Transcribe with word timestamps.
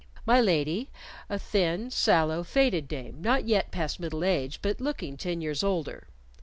My 0.25 0.41
Lady, 0.41 0.89
a 1.29 1.37
thin, 1.37 1.91
sallow, 1.91 2.41
faded 2.43 2.87
dame, 2.87 3.21
not 3.21 3.47
yet 3.47 3.69
past 3.69 3.99
middle 3.99 4.23
age, 4.23 4.57
but 4.63 4.81
looking 4.81 5.15
ten 5.15 5.41
years 5.41 5.63
older. 5.63 6.07